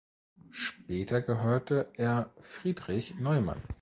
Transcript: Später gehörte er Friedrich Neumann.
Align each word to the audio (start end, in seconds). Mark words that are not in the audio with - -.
Später 0.49 1.21
gehörte 1.21 1.91
er 1.95 2.31
Friedrich 2.39 3.19
Neumann. 3.19 3.61